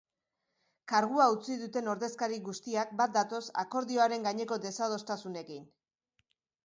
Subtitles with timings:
[0.93, 5.73] Kargua utzi duten ordezkari guztiak bat datoz akordioaren gaineko desadostasunekin.